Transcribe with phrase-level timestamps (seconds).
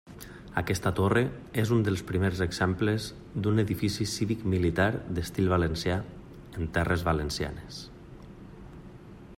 [0.59, 1.21] Aquesta torre
[1.63, 3.09] és un dels primers exemples
[3.47, 4.89] d'un edifici cívic-militar
[5.19, 5.99] d'estil valencià
[6.63, 7.83] en terres valencianes.